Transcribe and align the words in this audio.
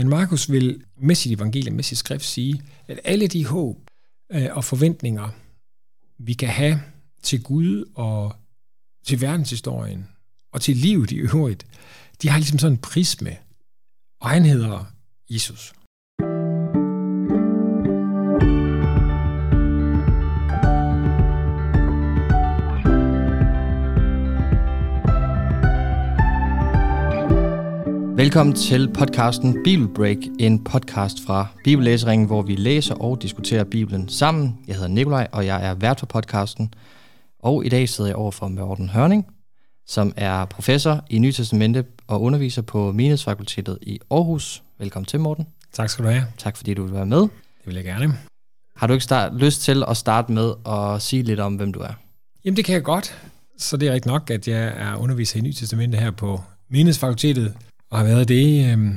Men 0.00 0.08
Markus 0.08 0.50
vil 0.50 0.84
med 0.96 1.14
sit 1.14 1.32
evangelium, 1.32 1.74
med 1.76 1.84
sit 1.84 1.98
skrift 1.98 2.24
sige, 2.24 2.62
at 2.88 3.00
alle 3.04 3.26
de 3.26 3.46
håb 3.46 3.76
øh, 4.32 4.48
og 4.50 4.64
forventninger, 4.64 5.28
vi 6.18 6.32
kan 6.32 6.48
have 6.48 6.82
til 7.22 7.42
Gud 7.42 7.84
og 7.94 8.36
til 9.06 9.20
verdenshistorien 9.20 10.08
og 10.52 10.60
til 10.60 10.76
livet 10.76 11.10
i 11.10 11.16
øvrigt, 11.16 11.66
de 12.22 12.28
har 12.28 12.38
ligesom 12.38 12.58
sådan 12.58 12.72
en 12.72 12.78
prisme, 12.78 13.36
og 14.20 14.30
han 14.30 14.44
hedder 14.44 14.84
Jesus. 15.30 15.72
Velkommen 28.20 28.54
til 28.54 28.92
podcasten 28.92 29.62
Bibelbreak, 29.64 30.16
en 30.38 30.64
podcast 30.64 31.16
fra 31.26 31.46
Bibellæseringen, 31.64 32.26
hvor 32.26 32.42
vi 32.42 32.54
læser 32.54 32.94
og 32.94 33.22
diskuterer 33.22 33.64
Bibelen 33.64 34.08
sammen. 34.08 34.58
Jeg 34.66 34.74
hedder 34.74 34.88
Nikolaj, 34.88 35.28
og 35.32 35.46
jeg 35.46 35.66
er 35.66 35.74
vært 35.74 35.98
for 35.98 36.06
podcasten. 36.06 36.74
Og 37.38 37.66
i 37.66 37.68
dag 37.68 37.88
sidder 37.88 38.10
jeg 38.10 38.16
over 38.16 38.30
for 38.30 38.48
Morten 38.48 38.88
Hørning, 38.88 39.26
som 39.86 40.12
er 40.16 40.44
professor 40.44 41.04
i 41.10 41.18
Nye 41.18 41.32
Testamente 41.32 41.84
og 42.06 42.22
underviser 42.22 42.62
på 42.62 42.92
Menighedsfakultetet 42.92 43.78
i 43.82 43.98
Aarhus. 44.10 44.62
Velkommen 44.78 45.06
til, 45.06 45.20
Morten. 45.20 45.46
Tak 45.72 45.90
skal 45.90 46.04
du 46.04 46.10
have. 46.10 46.24
Tak 46.38 46.56
fordi 46.56 46.74
du 46.74 46.82
vil 46.84 46.94
være 46.94 47.06
med. 47.06 47.20
Det 47.20 47.30
vil 47.66 47.74
jeg 47.74 47.84
gerne. 47.84 48.18
Har 48.76 48.86
du 48.86 48.92
ikke 48.92 49.04
start, 49.04 49.34
lyst 49.34 49.62
til 49.62 49.84
at 49.88 49.96
starte 49.96 50.32
med 50.32 50.52
at 50.66 51.02
sige 51.02 51.22
lidt 51.22 51.40
om, 51.40 51.54
hvem 51.54 51.72
du 51.72 51.80
er? 51.80 51.92
Jamen, 52.44 52.56
det 52.56 52.64
kan 52.64 52.74
jeg 52.74 52.82
godt. 52.82 53.22
Så 53.58 53.76
det 53.76 53.88
er 53.88 53.92
rigtig 53.92 54.12
nok, 54.12 54.30
at 54.30 54.48
jeg 54.48 54.72
er 54.76 54.96
underviser 54.96 55.38
i 55.38 55.40
Nye 55.40 55.52
Testamente 55.52 55.98
her 55.98 56.10
på 56.10 56.40
Menighedsfakultetet 56.68 57.54
og 57.90 57.98
har 57.98 58.04
været 58.04 58.28
det 58.28 58.72
øh, 58.78 58.94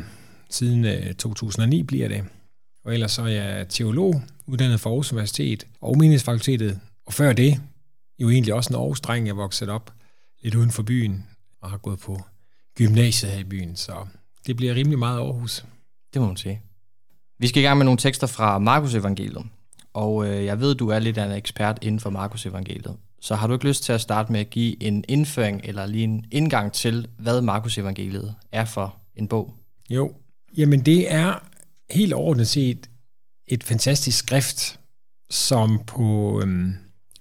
siden 0.50 0.86
øh, 0.86 1.14
2009 1.14 1.84
bliver 1.84 2.08
det. 2.08 2.24
Og 2.86 2.94
ellers 2.94 3.12
så 3.12 3.22
er 3.22 3.28
jeg 3.28 3.70
teolog, 3.70 4.22
uddannet 4.48 4.80
fra 4.80 4.90
Aarhus 4.90 5.12
Universitet 5.12 5.68
og 5.82 5.98
Menighedsfakultetet. 5.98 6.80
Og 7.06 7.14
før 7.14 7.34
det, 7.34 7.62
jo 8.20 8.30
egentlig 8.30 8.54
også 8.54 8.74
en 8.74 8.80
Aarhus-dreng, 8.80 9.28
jeg 9.28 9.38
voksede 9.38 9.72
op 9.72 9.94
lidt 10.44 10.56
uden 10.56 10.72
for 10.72 10.84
byen, 10.84 11.28
og 11.62 11.70
har 11.70 11.78
gået 11.78 12.00
på 12.00 12.22
gymnasiet 12.78 13.32
her 13.32 13.40
i 13.40 13.44
byen, 13.44 13.76
så 13.76 13.94
det 14.48 14.56
bliver 14.56 14.76
rimelig 14.76 15.00
meget 15.00 15.20
Aarhus. 15.20 15.66
Det 16.14 16.22
må 16.22 16.28
man 16.28 16.38
sige. 16.38 16.62
Vi 17.40 17.48
skal 17.48 17.64
i 17.64 17.66
gang 17.66 17.78
med 17.78 17.86
nogle 17.86 17.98
tekster 17.98 18.28
fra 18.28 18.60
Markus 18.60 18.96
Evangeliet, 18.96 19.46
og 19.94 20.28
øh, 20.28 20.46
jeg 20.46 20.60
ved, 20.60 20.76
du 20.76 20.90
er 20.90 21.00
lidt 21.00 21.18
af 21.18 21.26
en 21.26 21.32
ekspert 21.32 21.80
inden 21.82 22.00
for 22.00 22.10
Markus 22.10 22.46
Evangeliet. 22.46 22.98
Så 23.24 23.36
har 23.36 23.48
du 23.48 23.54
ikke 23.54 23.68
lyst 23.68 23.84
til 23.84 23.94
at 23.94 24.02
starte 24.02 24.32
med 24.32 24.40
at 24.40 24.50
give 24.50 24.84
en 24.84 25.04
indføring 25.08 25.62
eller 25.64 25.86
lige 25.86 26.04
en 26.04 26.26
indgang 26.32 26.74
til, 26.74 27.08
hvad 27.18 27.42
Markus 27.42 27.78
Evangeliet 27.78 28.36
er 28.52 28.66
for 28.66 28.96
en 29.16 29.28
bog? 29.28 29.54
Jo, 29.90 30.14
jamen 30.58 30.86
det 30.86 31.12
er 31.12 31.48
helt 31.92 32.14
overordnet 32.14 32.48
set 32.48 32.90
et 33.48 33.64
fantastisk 33.64 34.18
skrift, 34.18 34.80
som 35.30 35.80
på, 35.88 36.40
øhm, 36.42 36.74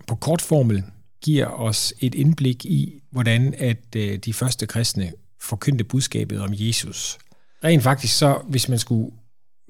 på 0.07 0.15
kort 0.15 0.43
formel 0.43 0.85
giver 1.25 1.47
os 1.47 1.95
et 2.01 2.15
indblik 2.15 2.65
i, 2.65 3.01
hvordan 3.11 3.55
at 3.59 3.97
øh, 3.97 4.19
de 4.19 4.33
første 4.33 4.67
kristne 4.67 5.13
forkyndte 5.41 5.85
budskabet 5.85 6.41
om 6.41 6.51
Jesus. 6.53 7.19
Rent 7.65 7.83
faktisk 7.83 8.19
så, 8.19 8.43
hvis 8.49 8.69
man 8.69 8.79
skulle 8.79 9.13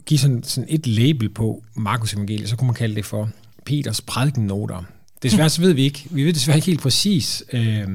give 0.07 0.19
sådan, 0.19 0.43
sådan 0.43 0.71
et 0.71 0.87
label 0.87 1.29
på 1.29 1.65
Markus 1.77 2.15
evangeliet, 2.15 2.49
så 2.49 2.57
kunne 2.57 2.67
man 2.67 2.75
kalde 2.75 2.95
det 2.95 3.05
for 3.05 3.31
Peters 3.67 4.01
prædikennoter. 4.01 4.85
Desværre 5.23 5.51
så 5.51 5.61
ved 5.61 5.73
vi 5.73 5.83
ikke, 5.83 6.07
vi 6.11 6.25
ved 6.25 6.33
desværre 6.33 6.57
ikke 6.59 6.67
helt 6.67 6.81
præcis, 6.81 7.45
øh, 7.53 7.89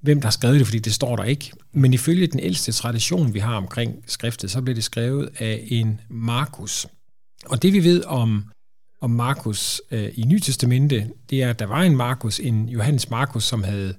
hvem 0.00 0.20
der 0.20 0.26
har 0.26 0.30
skrevet 0.30 0.58
det, 0.58 0.66
fordi 0.66 0.78
det 0.78 0.94
står 0.94 1.16
der 1.16 1.24
ikke. 1.24 1.52
Men 1.72 1.94
ifølge 1.94 2.26
den 2.26 2.40
ældste 2.40 2.72
tradition, 2.72 3.34
vi 3.34 3.38
har 3.38 3.56
omkring 3.56 3.94
skriftet, 4.06 4.50
så 4.50 4.62
blev 4.62 4.76
det 4.76 4.84
skrevet 4.84 5.28
af 5.38 5.64
en 5.66 6.00
Markus. 6.08 6.86
Og 7.46 7.62
det 7.62 7.72
vi 7.72 7.84
ved 7.84 8.04
om, 8.04 8.44
om 9.00 9.10
Markus 9.10 9.82
øh, 9.90 10.08
i 10.14 10.24
Nytestamente, 10.24 11.08
det 11.30 11.42
er, 11.42 11.50
at 11.50 11.58
der 11.58 11.66
var 11.66 11.82
en 11.82 11.96
Markus, 11.96 12.40
en 12.40 12.68
Johannes 12.68 13.10
Markus, 13.10 13.44
som 13.44 13.62
havde 13.62 13.94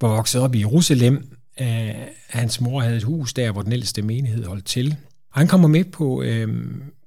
var 0.00 0.08
vokset 0.08 0.40
op 0.40 0.54
i 0.54 0.58
Jerusalem. 0.58 1.36
Øh, 1.60 1.94
hans 2.28 2.60
mor 2.60 2.80
havde 2.80 2.96
et 2.96 3.02
hus 3.02 3.32
der, 3.32 3.52
hvor 3.52 3.62
den 3.62 3.72
ældste 3.72 4.02
menighed 4.02 4.44
holdt 4.44 4.64
til. 4.64 4.96
Han 5.32 5.48
kommer 5.48 5.68
med 5.68 5.84
på, 5.84 6.22
øh, 6.22 6.48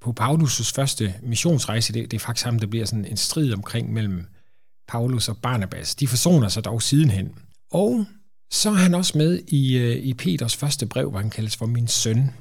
på 0.02 0.16
Paulus' 0.20 0.74
første 0.76 1.14
missionsrejse. 1.24 1.94
Det, 1.94 2.12
det 2.12 2.18
er 2.18 2.26
faktisk 2.26 2.46
ham, 2.46 2.60
der 2.60 2.68
bliver 2.68 2.86
sådan 2.86 3.06
en 3.06 3.18
strid 3.18 3.54
omkring 3.54 3.94
mellem 3.94 4.26
Paulus 4.94 5.30
og 5.30 5.38
Barnabas. 5.38 5.96
De 5.96 6.08
forsoner 6.08 6.48
sig 6.48 6.66
dog 6.66 6.82
sidenhen. 6.82 7.32
Og 7.72 8.06
så 8.52 8.70
er 8.70 8.74
han 8.74 8.94
også 8.94 9.18
med 9.18 9.40
i, 9.48 9.78
øh, 9.78 9.96
i 9.96 10.14
Peters 10.14 10.56
første 10.56 10.86
brev, 10.86 11.10
hvor 11.10 11.20
han 11.20 11.30
kaldes 11.30 11.56
for 11.56 11.66
min 11.66 11.88
søn. 11.88 12.32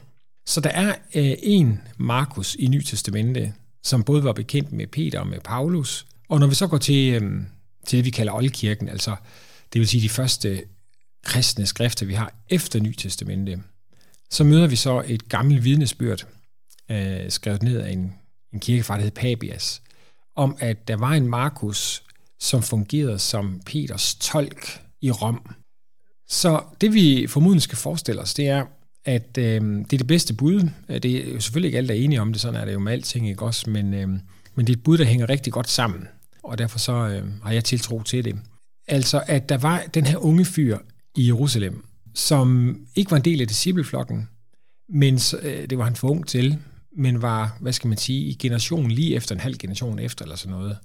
Så 0.47 0.61
der 0.61 0.71
er 0.71 0.95
øh, 1.15 1.35
en 1.43 1.81
Markus 1.97 2.57
i 2.59 2.67
Nytestamentet, 2.67 3.53
som 3.83 4.05
både 4.05 4.25
var 4.25 4.33
bekendt 4.33 4.73
med 4.73 4.87
Peter 4.87 5.21
og 5.21 5.27
med 5.27 5.41
Paulus. 5.41 6.07
Og 6.29 6.41
når 6.41 6.47
vi 6.47 6.55
så 6.55 6.67
går 6.67 6.79
til, 6.79 7.23
øh, 7.23 7.41
til 7.87 7.97
det, 7.97 8.05
vi 8.05 8.11
kalder 8.11 8.33
oldkirken, 8.33 8.89
altså 8.89 9.17
det 9.73 9.79
vil 9.79 9.89
sige 9.89 10.03
de 10.03 10.09
første 10.09 10.63
kristne 11.25 11.67
skrifter, 11.67 12.07
vi 12.07 12.15
har 12.15 12.35
efter 12.51 12.81
Nytestamentet, 12.81 13.63
så 14.31 14.45
møder 14.45 14.67
vi 14.67 14.77
så 14.77 15.03
et 15.07 15.29
gammelt 15.29 15.65
vidnesbyrd, 15.65 16.27
øh, 16.91 17.31
skrevet 17.31 17.63
ned 17.63 17.81
af 17.81 17.91
en, 17.93 18.13
en 18.53 18.61
kirkefar, 18.61 18.97
der 18.97 19.03
hed 19.03 19.11
Pabias, 19.11 19.83
om 20.37 20.57
at 20.59 20.89
der 20.89 20.97
var 20.97 21.13
en 21.13 21.27
Markus, 21.27 22.03
som 22.43 22.63
fungerede 22.63 23.19
som 23.19 23.61
Peters 23.67 24.15
tolk 24.15 24.81
i 25.01 25.11
Rom. 25.11 25.55
Så 26.29 26.63
det 26.81 26.95
vi 26.95 27.27
formodentlig 27.29 27.63
skal 27.63 27.79
forestille 27.79 28.21
os, 28.21 28.35
det 28.35 28.49
er, 28.49 28.65
at 29.05 29.39
øh, 29.39 29.61
det 29.61 29.93
er 29.93 29.99
det 29.99 30.07
bedste 30.07 30.35
bud. 30.35 30.69
Øh, 30.89 31.03
det 31.03 31.29
er 31.29 31.35
jo 31.35 31.41
selvfølgelig 31.41 31.69
ikke 31.69 31.79
alle, 31.79 31.89
der 31.89 31.95
er 31.95 31.99
enige 31.99 32.21
om 32.21 32.33
det, 32.33 32.43
sådan 32.43 32.61
er 32.61 32.65
det 32.65 32.73
jo 32.73 32.79
med 32.79 32.93
alting, 32.93 33.29
ikke 33.29 33.45
også? 33.45 33.71
Men, 33.71 33.95
øh, 33.95 34.09
men 34.55 34.67
det 34.67 34.69
er 34.69 34.77
et 34.77 34.83
bud, 34.83 34.99
der 34.99 35.05
hænger 35.05 35.29
rigtig 35.29 35.53
godt 35.53 35.69
sammen, 35.69 36.09
og 36.43 36.59
derfor 36.59 36.79
så 36.79 36.93
øh, 36.93 37.25
har 37.43 37.53
jeg 37.53 37.65
tiltro 37.65 38.03
til 38.03 38.25
det. 38.25 38.37
Altså, 38.89 39.23
at 39.27 39.49
der 39.49 39.59
var 39.59 39.83
den 39.95 40.07
her 40.07 40.17
unge 40.17 40.45
fyr 40.45 40.79
i 41.17 41.27
Jerusalem, 41.27 41.85
som 42.15 42.77
ikke 42.95 43.11
var 43.11 43.17
en 43.17 43.25
del 43.25 43.41
af 43.41 43.49
discipleflokken, 43.49 44.29
men 44.89 45.21
øh, 45.43 45.71
det 45.71 45.79
var 45.79 45.85
han 45.85 45.97
for 45.97 46.09
ung 46.09 46.27
til, 46.27 46.59
men 46.97 47.23
var, 47.23 47.57
hvad 47.61 47.73
skal 47.73 47.89
man 47.89 47.99
sige, 47.99 48.21
i 48.21 48.35
generation 48.35 48.91
lige 48.91 49.15
efter 49.15 49.35
en 49.35 49.41
halv 49.41 49.57
generation 49.57 49.99
efter, 49.99 50.25
eller 50.25 50.37
sådan 50.37 50.57
noget 50.57 50.77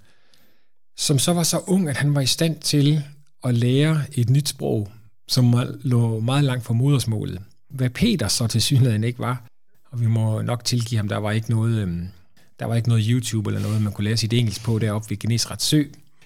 som 0.97 1.19
så 1.19 1.34
var 1.34 1.44
så 1.44 1.59
ung, 1.68 1.90
at 1.90 1.97
han 1.97 2.16
var 2.16 2.22
i 2.22 2.25
stand 2.25 2.59
til 2.59 3.03
at 3.44 3.53
lære 3.53 4.03
et 4.12 4.30
nyt 4.30 4.50
sprog, 4.50 4.91
som 5.28 5.56
lå 5.81 6.19
meget 6.19 6.44
langt 6.44 6.66
fra 6.66 6.74
modersmålet. 6.74 7.41
Hvad 7.69 7.90
Peter 7.90 8.28
så 8.28 8.47
til 8.47 8.62
synligheden 8.62 9.03
ikke 9.03 9.19
var, 9.19 9.44
og 9.91 10.02
vi 10.02 10.07
må 10.07 10.41
nok 10.41 10.63
tilgive 10.66 10.97
ham, 10.97 11.07
der 11.07 11.18
var 11.18 11.31
ikke 11.31 11.50
noget, 11.50 11.81
øhm, 11.81 12.07
der 12.59 12.66
var 12.66 12.75
ikke 12.75 12.90
noget 12.90 13.06
YouTube 13.07 13.50
eller 13.50 13.62
noget, 13.62 13.81
man 13.81 13.94
kunne 13.94 14.06
lære 14.06 14.18
sit 14.18 14.34
engelsk 14.34 14.63
på 14.63 14.80
deroppe 14.80 15.09
ved 15.09 15.19
Genesrets 15.19 15.66
Sø. 15.66 15.84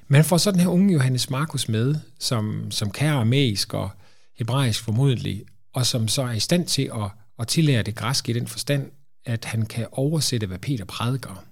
Men 0.07 0.23
får 0.23 0.37
så 0.37 0.51
den 0.51 0.59
her 0.59 0.67
unge 0.67 0.93
Johannes 0.93 1.29
Markus 1.29 1.69
med, 1.69 1.95
som, 2.19 2.71
som 2.71 2.91
kan 2.91 3.09
aramæisk 3.09 3.73
og 3.73 3.89
hebraisk 4.37 4.83
formodentlig, 4.83 5.43
og 5.73 5.85
som 5.85 6.07
så 6.07 6.21
er 6.21 6.31
i 6.31 6.39
stand 6.39 6.67
til 6.67 6.91
at, 6.93 7.09
at 7.39 7.47
tillære 7.47 7.83
det 7.83 7.95
græske 7.95 8.29
i 8.29 8.33
den 8.33 8.47
forstand, 8.47 8.91
at 9.25 9.45
han 9.45 9.65
kan 9.65 9.87
oversætte, 9.91 10.47
hvad 10.47 10.59
Peter 10.59 10.85
prædiker. 10.85 11.43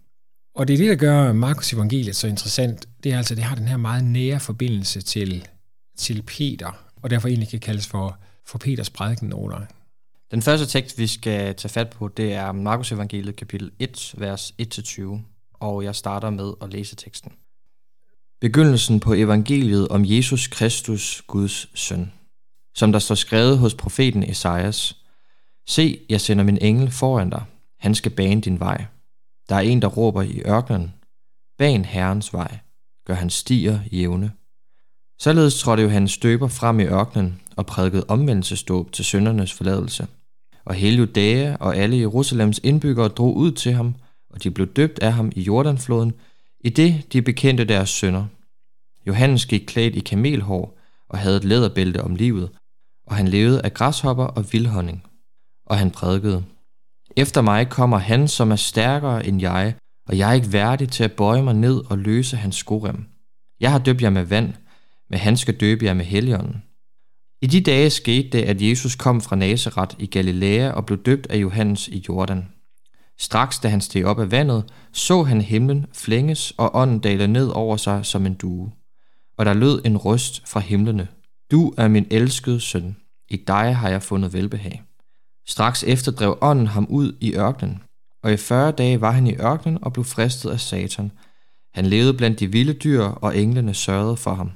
Og 0.55 0.67
det 0.67 0.73
er 0.73 0.77
det, 0.77 0.89
der 0.89 0.95
gør 0.95 1.33
Markus 1.33 1.73
evangeliet 1.73 2.15
så 2.15 2.27
interessant. 2.27 2.88
Det 3.03 3.13
er 3.13 3.17
altså, 3.17 3.35
det 3.35 3.43
har 3.43 3.55
den 3.55 3.67
her 3.67 3.77
meget 3.77 4.03
nære 4.03 4.39
forbindelse 4.39 5.01
til, 5.01 5.47
til 5.97 6.21
Peter, 6.21 6.71
og 7.01 7.09
derfor 7.09 7.27
egentlig 7.27 7.49
kan 7.49 7.59
kaldes 7.59 7.87
for, 7.87 8.19
for 8.45 8.57
Peters 8.57 8.89
prædikenoter. 8.89 9.65
Den 10.31 10.41
første 10.41 10.65
tekst, 10.65 10.97
vi 10.97 11.07
skal 11.07 11.55
tage 11.55 11.69
fat 11.71 11.89
på, 11.89 12.07
det 12.07 12.33
er 12.33 12.51
Markus 12.51 12.91
evangeliet 12.91 13.35
kapitel 13.35 13.71
1, 13.79 14.15
vers 14.17 14.53
1-20, 14.61 15.03
og 15.53 15.83
jeg 15.83 15.95
starter 15.95 16.29
med 16.29 16.53
at 16.61 16.73
læse 16.73 16.95
teksten. 16.95 17.31
Begyndelsen 18.41 18.99
på 18.99 19.13
evangeliet 19.13 19.87
om 19.87 20.05
Jesus 20.05 20.47
Kristus, 20.47 21.23
Guds 21.27 21.79
søn. 21.79 22.11
Som 22.75 22.91
der 22.91 22.99
står 22.99 23.15
skrevet 23.15 23.57
hos 23.57 23.73
profeten 23.73 24.23
Esajas. 24.23 24.97
Se, 25.67 25.99
jeg 26.09 26.21
sender 26.21 26.43
min 26.43 26.57
engel 26.61 26.91
foran 26.91 27.29
dig. 27.29 27.43
Han 27.79 27.95
skal 27.95 28.11
bane 28.11 28.41
din 28.41 28.59
vej. 28.59 28.85
Der 29.49 29.55
er 29.55 29.59
en, 29.59 29.81
der 29.81 29.87
råber 29.87 30.21
i 30.21 30.41
ørkenen, 30.45 30.93
Ban 31.57 31.85
Herrens 31.85 32.33
vej, 32.33 32.57
gør 33.05 33.13
han 33.13 33.29
stiger 33.29 33.79
jævne. 33.91 34.31
Således 35.19 35.59
trådte 35.59 35.83
Johannes 35.83 36.11
støber 36.11 36.47
frem 36.47 36.79
i 36.79 36.83
ørkenen 36.83 37.41
og 37.55 37.65
prædikede 37.65 38.05
omvendelsesdåb 38.07 38.91
til 38.91 39.05
søndernes 39.05 39.53
forladelse. 39.53 40.07
Og 40.65 40.75
hele 40.75 40.97
Judæa 40.97 41.55
og 41.55 41.75
alle 41.75 41.97
Jerusalems 41.97 42.59
indbyggere 42.63 43.07
drog 43.07 43.37
ud 43.37 43.51
til 43.51 43.73
ham, 43.73 43.95
og 44.29 44.43
de 44.43 44.51
blev 44.51 44.67
døbt 44.67 44.99
af 44.99 45.13
ham 45.13 45.31
i 45.35 45.41
Jordanfloden, 45.41 46.13
i 46.59 46.69
det 46.69 47.13
de 47.13 47.21
bekendte 47.21 47.65
deres 47.65 47.89
sønder. 47.89 48.25
Johannes 49.07 49.45
gik 49.45 49.61
klædt 49.67 49.95
i 49.95 49.99
kamelhår 49.99 50.77
og 51.09 51.19
havde 51.19 51.37
et 51.37 51.43
læderbælte 51.43 52.01
om 52.01 52.15
livet, 52.15 52.49
og 53.07 53.15
han 53.15 53.27
levede 53.27 53.61
af 53.61 53.73
græshopper 53.73 54.25
og 54.25 54.45
vildhonning. 54.53 55.03
Og 55.65 55.77
han 55.77 55.91
prædikede, 55.91 56.43
efter 57.17 57.41
mig 57.41 57.69
kommer 57.69 57.97
han, 57.97 58.27
som 58.27 58.51
er 58.51 58.55
stærkere 58.55 59.25
end 59.25 59.41
jeg, 59.41 59.75
og 60.09 60.17
jeg 60.17 60.29
er 60.29 60.33
ikke 60.33 60.53
værdig 60.53 60.89
til 60.89 61.03
at 61.03 61.11
bøje 61.11 61.43
mig 61.43 61.53
ned 61.53 61.81
og 61.89 61.97
løse 61.97 62.37
hans 62.37 62.55
skorem. 62.55 63.05
Jeg 63.59 63.71
har 63.71 63.79
døbt 63.79 64.01
jer 64.01 64.09
med 64.09 64.23
vand, 64.23 64.53
men 65.09 65.19
han 65.19 65.37
skal 65.37 65.57
døbe 65.57 65.85
jer 65.85 65.93
med 65.93 66.05
helligånden. 66.05 66.63
I 67.41 67.47
de 67.47 67.61
dage 67.61 67.89
skete 67.89 68.29
det, 68.29 68.43
at 68.43 68.61
Jesus 68.61 68.95
kom 68.95 69.21
fra 69.21 69.35
Nazareth 69.35 69.95
i 69.99 70.05
Galilea 70.05 70.71
og 70.71 70.85
blev 70.85 71.03
døbt 71.03 71.27
af 71.27 71.37
Johannes 71.37 71.87
i 71.87 72.05
Jordan. 72.09 72.45
Straks 73.19 73.59
da 73.59 73.67
han 73.67 73.81
steg 73.81 74.05
op 74.05 74.19
af 74.19 74.31
vandet, 74.31 74.63
så 74.93 75.23
han 75.23 75.41
himlen 75.41 75.85
flænges 75.93 76.53
og 76.57 76.75
ånden 76.75 76.99
dale 76.99 77.27
ned 77.27 77.47
over 77.47 77.77
sig 77.77 78.05
som 78.05 78.25
en 78.25 78.33
due. 78.33 78.71
Og 79.37 79.45
der 79.45 79.53
lød 79.53 79.81
en 79.85 79.97
røst 79.97 80.47
fra 80.47 80.59
himlene. 80.59 81.07
Du 81.51 81.73
er 81.77 81.87
min 81.87 82.07
elskede 82.11 82.59
søn. 82.59 82.95
I 83.29 83.37
dig 83.47 83.75
har 83.75 83.89
jeg 83.89 84.03
fundet 84.03 84.33
velbehag. 84.33 84.83
Straks 85.47 85.83
efter 85.83 86.11
drev 86.11 86.37
ånden 86.41 86.67
ham 86.67 86.87
ud 86.89 87.13
i 87.21 87.33
ørkenen, 87.33 87.83
og 88.23 88.33
i 88.33 88.37
40 88.37 88.71
dage 88.71 89.01
var 89.01 89.11
han 89.11 89.27
i 89.27 89.35
ørkenen 89.35 89.83
og 89.83 89.93
blev 89.93 90.03
fristet 90.03 90.49
af 90.49 90.59
Satan. 90.59 91.11
Han 91.73 91.85
levede 91.85 92.13
blandt 92.13 92.39
de 92.39 92.51
vilde 92.51 92.73
dyr, 92.73 93.01
og 93.01 93.37
englene 93.37 93.73
sørgede 93.73 94.17
for 94.17 94.33
ham. 94.33 94.51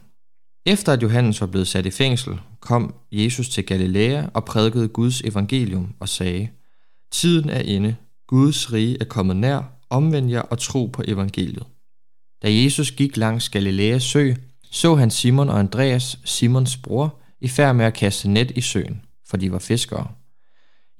Efter 0.65 0.94
at 0.94 1.04
Johannes 1.04 1.42
var 1.42 1.48
blevet 1.48 1.68
sat 1.68 1.86
i 1.86 1.92
fængsel, 1.92 2.39
kom 2.60 2.95
Jesus 3.12 3.50
til 3.50 3.65
Galilea 3.65 4.25
og 4.33 4.45
prædikede 4.45 4.88
Guds 4.88 5.21
evangelium 5.21 5.94
og 6.00 6.10
sagde, 6.10 6.50
Tiden 7.12 7.50
er 7.50 7.60
inde, 7.60 7.95
Guds 8.27 8.74
rige 8.74 8.98
er 9.01 9.06
kommet 9.06 9.36
nær, 9.36 9.62
omvend 9.89 10.30
jer 10.30 10.42
og 10.42 10.60
tro 10.60 10.86
på 10.86 11.04
evangeliet. 11.07 11.65
Da 12.44 12.54
Jesus 12.54 12.92
gik 12.92 13.18
langs 13.18 13.50
Galileas 13.50 14.04
sø, 14.04 14.33
så 14.71 14.95
han 14.95 15.12
Simon 15.12 15.50
og 15.50 15.60
Andreas, 15.60 16.19
Simons 16.25 16.77
bror, 16.77 17.19
i 17.42 17.48
færd 17.48 17.75
med 17.75 17.86
at 17.86 17.94
kaste 17.94 18.30
net 18.30 18.51
i 18.51 18.62
søen, 18.62 19.01
for 19.27 19.38
de 19.38 19.51
var 19.51 19.60
fiskere. 19.60 20.07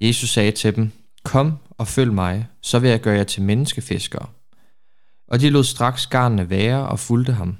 Jesus 0.02 0.30
sagde 0.30 0.52
til 0.52 0.76
dem, 0.76 0.92
Kom 1.24 1.58
og 1.78 1.88
følg 1.88 2.14
mig, 2.14 2.48
så 2.62 2.80
vil 2.80 2.90
jeg 2.90 3.02
gøre 3.02 3.18
jer 3.18 3.24
til 3.24 3.44
menneskefiskere. 3.44 4.26
Og 5.28 5.42
de 5.42 5.50
lod 5.50 5.64
straks 5.64 6.08
garnene 6.08 6.50
være 6.50 6.88
og 6.88 7.00
fulgte 7.00 7.34
ham. 7.34 7.58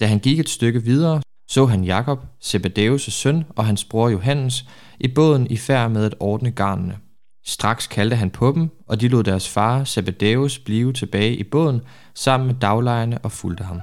Da 0.00 0.06
han 0.06 0.18
gik 0.18 0.40
et 0.40 0.48
stykke 0.48 0.82
videre, 0.82 1.22
så 1.48 1.66
han 1.66 1.84
Jakob, 1.84 2.24
Zebedeus' 2.44 3.10
søn 3.10 3.44
og 3.56 3.66
hans 3.66 3.84
bror 3.84 4.08
Johannes 4.08 4.64
i 5.00 5.08
båden 5.08 5.46
i 5.46 5.56
færd 5.56 5.90
med 5.90 6.04
at 6.04 6.14
ordne 6.20 6.50
garnene. 6.50 6.98
Straks 7.46 7.86
kaldte 7.86 8.16
han 8.16 8.30
på 8.30 8.52
dem, 8.52 8.68
og 8.86 9.00
de 9.00 9.08
lod 9.08 9.24
deres 9.24 9.48
far 9.48 9.84
Zebedeus 9.84 10.58
blive 10.58 10.92
tilbage 10.92 11.36
i 11.36 11.44
båden 11.44 11.80
sammen 12.14 12.46
med 12.46 12.54
daglejerne 12.54 13.18
og 13.18 13.32
fulgte 13.32 13.64
ham. 13.64 13.80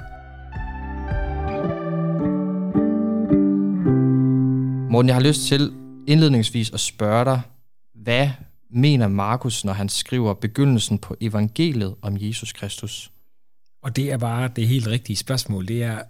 Morten, 4.92 5.08
jeg 5.08 5.16
har 5.16 5.24
lyst 5.24 5.48
til 5.48 5.74
indledningsvis 6.08 6.72
at 6.74 6.80
spørge 6.80 7.26
dig, 7.26 7.42
hvad 7.96 8.30
mener 8.75 9.07
Markus, 9.07 9.66
når 9.66 9.74
han 9.74 9.89
skriver 9.89 10.33
begyndelsen 10.33 11.00
på 11.00 11.16
evangeliet 11.22 11.95
om 12.01 12.18
Jesus 12.19 12.54
Kristus? 12.54 13.12
Og 13.81 13.95
det 13.95 14.12
er 14.12 14.18
bare 14.18 14.50
det 14.56 14.68
helt 14.68 14.88
rigtige 14.88 15.18
spørgsmål. 15.18 15.68
Det 15.68 15.83
er 15.83 16.01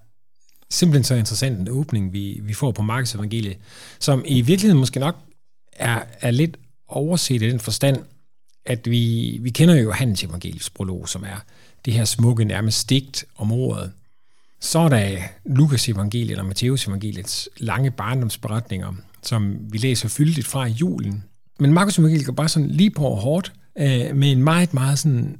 simpelthen 0.69 1.03
så 1.03 1.15
interessant 1.15 1.59
en 1.59 1.69
åbning, 1.69 2.13
vi, 2.13 2.39
vi 2.43 2.53
får 2.53 2.71
på 2.71 2.81
Markus 2.81 3.15
evangeliet, 3.15 3.57
som 3.99 4.23
i 4.25 4.41
virkeligheden 4.41 4.79
måske 4.79 4.99
nok 4.99 5.15
er, 5.73 6.03
er 6.21 6.31
lidt 6.31 6.57
overset 6.87 7.41
i 7.41 7.49
den 7.49 7.59
forstand, 7.59 7.97
at 8.65 8.89
vi, 8.89 9.37
vi 9.41 9.49
kender 9.49 9.75
jo 9.75 9.91
Hans 9.91 10.23
evangeliets 10.23 10.69
prolog, 10.69 11.09
som 11.09 11.23
er 11.23 11.43
det 11.85 11.93
her 11.93 12.05
smukke 12.05 12.45
nærmest 12.45 12.79
stigt 12.79 13.25
om 13.35 13.51
ordet. 13.51 13.91
Så 14.61 14.79
er 14.79 14.89
der 14.89 15.17
Lukas 15.45 15.89
evangeliet 15.89 16.31
eller 16.31 16.43
Matteus 16.43 16.87
evangeliets 16.87 17.49
lange 17.57 17.91
barndomsberetninger, 17.91 18.93
som 19.21 19.73
vi 19.73 19.77
læser 19.77 20.09
fyldigt 20.09 20.47
fra 20.47 20.65
i 20.65 20.71
julen. 20.71 21.23
Men 21.59 21.73
Markus 21.73 21.99
evangeliet 21.99 22.25
går 22.25 22.33
bare 22.33 22.49
sådan 22.49 22.69
lige 22.69 22.91
på 22.91 23.09
hårdt 23.09 23.53
øh, 23.77 24.15
med 24.15 24.31
en 24.31 24.43
meget, 24.43 24.73
meget 24.73 24.99
sådan 24.99 25.39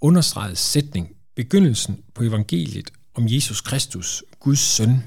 understreget 0.00 0.58
sætning. 0.58 1.08
Begyndelsen 1.36 1.98
på 2.14 2.22
evangeliet 2.22 2.90
om 3.14 3.24
Jesus 3.28 3.60
Kristus, 3.60 4.24
Guds 4.40 4.58
søn. 4.58 5.02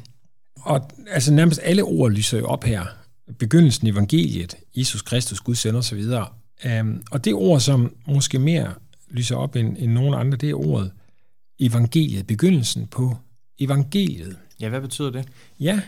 Og 0.62 0.92
altså 1.08 1.34
nærmest 1.34 1.60
alle 1.64 1.84
ord 1.84 2.12
lyser 2.12 2.38
jo 2.38 2.48
op 2.48 2.64
her 2.64 2.86
begyndelsen 3.40 3.88
i 3.88 3.90
evangeliet, 3.90 4.56
Jesus 4.76 5.02
Kristus, 5.02 5.40
Guds 5.40 5.60
søn 5.60 5.76
osv. 5.76 6.04
Um, 6.80 7.04
og 7.12 7.26
det 7.26 7.34
ord, 7.34 7.60
som 7.60 7.96
måske 8.08 8.40
mere 8.40 8.74
lyser 9.10 9.36
op 9.36 9.56
end, 9.56 9.78
end 9.80 9.92
nogen 9.92 10.14
andre, 10.14 10.38
det 10.38 10.50
er 10.50 10.54
ordet 10.54 10.92
evangeliet, 11.60 12.28
begyndelsen 12.28 12.88
på 12.88 13.18
evangeliet. 13.60 14.38
Ja, 14.60 14.70
hvad 14.70 14.82
betyder 14.82 15.10
det? 15.10 15.28
Ja, 15.60 15.82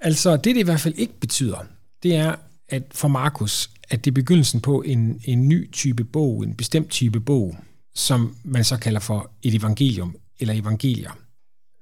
altså 0.00 0.36
det, 0.36 0.44
det 0.44 0.56
i 0.56 0.62
hvert 0.62 0.80
fald 0.80 0.94
ikke 0.96 1.20
betyder, 1.20 1.58
det 2.02 2.16
er, 2.16 2.34
at 2.72 2.82
for 2.90 3.08
Markus, 3.08 3.70
at 3.90 4.04
det 4.04 4.10
er 4.10 4.14
begyndelsen 4.14 4.60
på 4.60 4.82
en, 4.82 5.20
en 5.24 5.48
ny 5.48 5.70
type 5.72 6.04
bog, 6.04 6.42
en 6.44 6.54
bestemt 6.54 6.90
type 6.90 7.20
bog, 7.20 7.56
som 7.94 8.36
man 8.44 8.64
så 8.64 8.76
kalder 8.76 9.00
for 9.00 9.30
et 9.42 9.54
evangelium 9.54 10.16
eller 10.40 10.54
evangelier. 10.54 11.18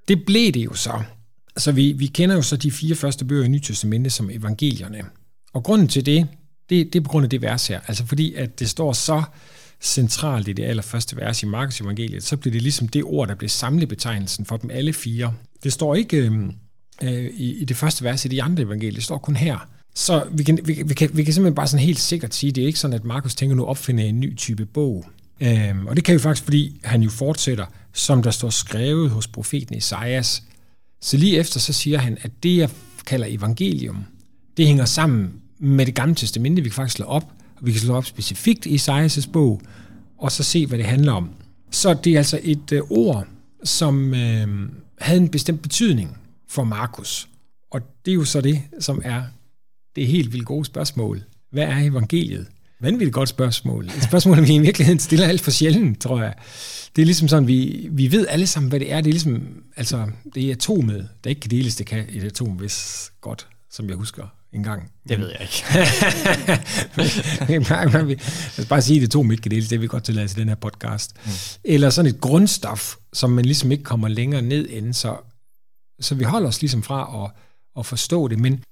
Det 0.08 0.26
blev 0.26 0.52
det 0.52 0.64
jo 0.64 0.74
så, 0.74 1.02
så 1.56 1.72
vi, 1.72 1.92
vi 1.92 2.06
kender 2.06 2.34
jo 2.34 2.42
så 2.42 2.56
de 2.56 2.70
fire 2.70 2.94
første 2.94 3.24
bøger 3.24 3.44
i 3.44 3.48
Nyt 3.48 3.62
Testamente 3.62 4.10
som 4.10 4.30
evangelierne. 4.30 5.04
Og 5.52 5.62
grunden 5.62 5.88
til 5.88 6.06
det, 6.06 6.28
det, 6.70 6.92
det 6.92 6.98
er 6.98 7.04
på 7.04 7.10
grund 7.10 7.24
af 7.24 7.30
det 7.30 7.42
vers 7.42 7.66
her. 7.66 7.80
Altså 7.86 8.06
fordi, 8.06 8.34
at 8.34 8.60
det 8.60 8.70
står 8.70 8.92
så 8.92 9.22
centralt 9.80 10.48
i 10.48 10.52
det 10.52 10.62
allerførste 10.62 11.16
vers 11.16 11.42
i 11.42 11.46
Markus 11.46 11.80
evangeliet, 11.80 12.22
så 12.22 12.36
bliver 12.36 12.52
det 12.52 12.62
ligesom 12.62 12.88
det 12.88 13.04
ord, 13.04 13.28
der 13.28 13.34
bliver 13.34 13.48
samlebetegnelsen 13.48 14.44
for 14.46 14.56
dem 14.56 14.70
alle 14.70 14.92
fire. 14.92 15.34
Det 15.62 15.72
står 15.72 15.94
ikke 15.94 16.16
øhm, 16.16 16.52
øh, 17.02 17.30
i, 17.34 17.54
i 17.54 17.64
det 17.64 17.76
første 17.76 18.04
vers 18.04 18.24
i 18.24 18.28
de 18.28 18.42
andre 18.42 18.62
evangelier, 18.62 18.94
det 18.94 19.04
står 19.04 19.18
kun 19.18 19.36
her. 19.36 19.68
Så 19.94 20.24
vi 20.32 20.42
kan, 20.42 20.58
vi, 20.64 20.82
vi, 20.86 20.94
kan, 20.94 21.10
vi 21.12 21.24
kan 21.24 21.34
simpelthen 21.34 21.54
bare 21.54 21.66
sådan 21.66 21.86
helt 21.86 21.98
sikkert 21.98 22.34
sige, 22.34 22.52
det 22.52 22.62
er 22.62 22.66
ikke 22.66 22.78
sådan, 22.78 22.96
at 22.96 23.04
Markus 23.04 23.34
tænker 23.34 23.56
nu 23.56 23.64
opfinde 23.64 24.04
en 24.04 24.20
ny 24.20 24.36
type 24.36 24.66
bog. 24.66 25.04
Øhm, 25.40 25.86
og 25.86 25.96
det 25.96 26.04
kan 26.04 26.14
jo 26.14 26.18
faktisk, 26.18 26.44
fordi 26.44 26.80
han 26.84 27.02
jo 27.02 27.10
fortsætter, 27.10 27.66
som 27.92 28.22
der 28.22 28.30
står 28.30 28.50
skrevet 28.50 29.10
hos 29.10 29.28
profeten 29.28 29.76
Esajas, 29.76 30.42
så 31.00 31.16
lige 31.16 31.38
efter 31.38 31.60
så 31.60 31.72
siger 31.72 31.98
han, 31.98 32.18
at 32.22 32.30
det, 32.42 32.56
jeg 32.56 32.70
kalder 33.06 33.26
evangelium, 33.30 34.04
det 34.56 34.66
hænger 34.66 34.84
sammen 34.84 35.32
med 35.58 35.86
det 35.86 35.94
gamle 35.94 36.14
testamente, 36.14 36.62
vi 36.62 36.68
kan 36.68 36.74
faktisk 36.74 36.96
slå 36.96 37.06
op, 37.06 37.32
og 37.56 37.66
vi 37.66 37.72
kan 37.72 37.80
slå 37.80 37.94
op 37.94 38.04
specifikt 38.04 38.66
i 38.66 38.76
Esajas' 38.76 39.30
bog, 39.32 39.60
og 40.18 40.32
så 40.32 40.42
se, 40.42 40.66
hvad 40.66 40.78
det 40.78 40.86
handler 40.86 41.12
om. 41.12 41.30
Så 41.70 41.94
det 41.94 42.12
er 42.12 42.18
altså 42.18 42.40
et 42.42 42.72
øh, 42.72 42.82
ord, 42.90 43.26
som 43.64 44.14
øh, 44.14 44.68
havde 44.98 45.20
en 45.20 45.28
bestemt 45.28 45.62
betydning 45.62 46.18
for 46.48 46.64
Markus. 46.64 47.28
Og 47.70 47.80
det 48.04 48.10
er 48.10 48.14
jo 48.14 48.24
så 48.24 48.40
det, 48.40 48.62
som 48.80 49.02
er 49.04 49.22
det 49.96 50.06
helt 50.06 50.32
vildt 50.32 50.46
gode 50.46 50.64
spørgsmål. 50.64 51.22
Hvad 51.52 51.64
er 51.64 51.78
evangeliet? 51.78 52.46
Vanvittigt 52.80 53.12
godt 53.12 53.28
spørgsmål. 53.28 53.84
Et 53.84 54.02
spørgsmål, 54.02 54.42
vi 54.46 54.54
i 54.54 54.58
virkeligheden 54.58 54.98
stiller 54.98 55.26
alt 55.26 55.40
for 55.40 55.50
sjældent, 55.50 56.00
tror 56.00 56.22
jeg. 56.22 56.34
Det 56.96 57.02
er 57.02 57.06
ligesom 57.06 57.28
sådan, 57.28 57.46
vi, 57.46 57.88
vi 57.92 58.12
ved 58.12 58.26
alle 58.28 58.46
sammen, 58.46 58.70
hvad 58.70 58.80
det 58.80 58.92
er. 58.92 59.00
Det 59.00 59.06
er 59.06 59.12
ligesom, 59.12 59.42
altså, 59.76 60.06
det 60.34 60.48
er 60.48 60.52
atomet, 60.52 61.08
der 61.24 61.30
ikke 61.30 61.40
kan 61.40 61.50
deles. 61.50 61.76
Det 61.76 61.86
kan 61.86 62.06
et 62.08 62.24
atom, 62.24 62.48
hvis 62.48 63.10
godt, 63.20 63.48
som 63.70 63.88
jeg 63.88 63.96
husker 63.96 64.26
en 64.52 64.62
gang. 64.62 64.90
Det 65.08 65.18
ved 65.18 65.28
jeg 65.28 65.40
ikke. 65.40 65.64
Lad 68.56 68.58
os 68.58 68.66
bare 68.68 68.82
sige, 68.82 68.96
at 68.96 69.02
et 69.02 69.08
atom 69.08 69.30
ikke 69.30 69.42
kan 69.42 69.50
deles. 69.50 69.68
Det 69.68 69.78
vil 69.78 69.82
vi 69.82 69.88
godt 69.88 70.04
tillade 70.04 70.28
til 70.28 70.36
den 70.36 70.48
her 70.48 70.54
podcast. 70.54 71.14
Mm. 71.24 71.30
Eller 71.64 71.90
sådan 71.90 72.14
et 72.14 72.20
grundstof, 72.20 72.96
som 73.12 73.30
man 73.30 73.44
ligesom 73.44 73.72
ikke 73.72 73.84
kommer 73.84 74.08
længere 74.08 74.42
ned 74.42 74.68
end. 74.70 74.92
Så, 74.92 75.16
så 76.00 76.14
vi 76.14 76.24
holder 76.24 76.48
os 76.48 76.60
ligesom 76.60 76.82
fra 76.82 77.24
at, 77.24 77.30
at 77.78 77.86
forstå 77.86 78.28
det. 78.28 78.38
Men 78.38 78.62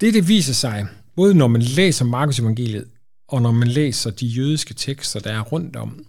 det, 0.00 0.14
det 0.14 0.28
viser 0.28 0.54
sig, 0.54 0.86
både 1.16 1.34
når 1.34 1.48
man 1.48 1.62
læser 1.62 2.04
Markus 2.04 2.38
evangeliet, 2.38 2.88
og 3.28 3.42
når 3.42 3.52
man 3.52 3.68
læser 3.68 4.10
de 4.10 4.26
jødiske 4.26 4.74
tekster, 4.74 5.20
der 5.20 5.32
er 5.32 5.40
rundt 5.40 5.76
om, 5.76 6.06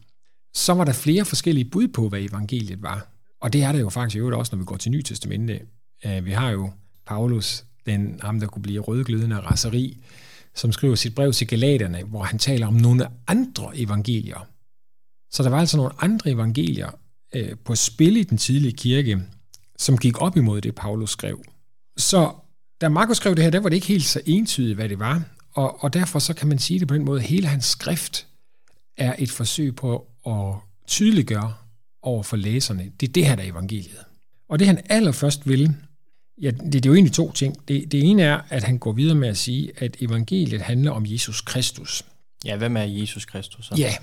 så 0.54 0.74
var 0.74 0.86
der 0.86 0.94
flere 0.94 1.26
forskellige 1.26 1.66
bud 1.66 1.88
på, 1.88 2.10
hvad 2.10 2.22
evangeliet 2.22 2.82
var. 2.82 3.08
Og 3.42 3.54
det 3.54 3.64
er 3.64 3.72
der 3.72 3.80
jo 3.80 3.90
faktisk 3.90 4.24
også, 4.24 4.56
når 4.56 4.60
vi 4.60 4.66
går 4.66 4.78
til 4.78 4.92
Ny 4.92 5.02
Testamente. 5.02 5.62
Øh, 6.06 6.26
vi 6.26 6.32
har 6.32 6.50
jo 6.50 6.72
Paulus, 7.06 7.64
den 7.86 8.20
ham, 8.24 8.40
der 8.40 8.48
kunne 8.48 8.62
blive 8.62 8.82
rødglødende 8.82 9.40
raseri, 9.40 9.98
som 10.56 10.72
skriver 10.72 10.96
sit 10.96 11.16
brev 11.16 11.34
til 11.34 11.48
Galaterne, 11.48 12.04
hvor 12.04 12.24
han 12.24 12.40
taler 12.40 12.68
om 12.68 12.74
nogle 12.74 13.08
andre 13.28 13.72
evangelier. 13.76 14.48
Så 15.32 15.44
der 15.44 15.50
var 15.50 15.60
altså 15.60 15.78
nogle 15.78 15.92
andre 16.00 16.32
evangelier 16.32 16.90
øh, 17.36 17.56
på 17.66 17.76
spil 17.76 18.18
i 18.18 18.24
den 18.24 18.38
tidlige 18.38 18.74
kirke, 18.74 19.22
som 19.78 19.98
gik 19.98 20.22
op 20.22 20.38
imod 20.38 20.62
det, 20.62 20.76
Paulus 20.76 21.10
skrev. 21.10 21.44
Så 21.98 22.32
da 22.82 22.90
Markus 22.90 23.18
skrev 23.18 23.36
det 23.36 23.44
her, 23.44 23.52
der 23.52 23.60
var 23.60 23.70
det 23.70 23.76
ikke 23.76 23.88
helt 23.88 24.06
så 24.06 24.22
entydigt, 24.26 24.76
hvad 24.76 24.90
det 24.90 25.00
var. 25.00 25.24
Og, 25.54 25.84
og 25.84 25.94
derfor 25.94 26.20
så 26.20 26.34
kan 26.34 26.48
man 26.48 26.60
sige 26.60 26.80
det 26.80 26.88
på 26.88 26.94
den 26.94 27.06
måde, 27.06 27.20
at 27.20 27.28
hele 27.28 27.48
hans 27.48 27.66
skrift 27.66 28.28
er 28.98 29.16
et 29.20 29.32
forsøg 29.32 29.76
på 29.76 30.08
at 30.28 30.56
tydeliggøre 30.88 31.54
over 32.02 32.24
for 32.24 32.38
læserne, 32.38 32.92
det 33.00 33.10
er 33.10 33.14
det 33.14 33.26
her, 33.26 33.36
der 33.36 33.44
er 33.44 33.48
evangeliet. 33.48 34.04
Og 34.50 34.60
det 34.60 34.68
han 34.68 34.80
allerførst 34.90 35.48
vil, 35.48 35.76
ja, 36.42 36.52
det, 36.52 36.74
det 36.74 36.86
er 36.86 36.90
jo 36.90 36.94
egentlig 36.94 37.14
to 37.14 37.32
ting. 37.32 37.68
Det, 37.68 37.92
det 37.92 38.04
ene 38.04 38.24
er, 38.24 38.42
at 38.50 38.64
han 38.64 38.78
går 38.78 38.92
videre 38.92 39.16
med 39.16 39.30
at 39.30 39.38
sige, 39.38 39.72
at 39.78 39.98
evangeliet 40.00 40.62
handler 40.62 40.92
om 40.92 41.06
Jesus 41.08 41.42
Kristus. 41.42 42.04
Ja, 42.46 42.58
hvem 42.58 42.78
er 42.78 42.84
Jesus 42.84 43.26
Kristus? 43.26 43.66
Så? 43.66 43.76
Ja, 43.78 43.94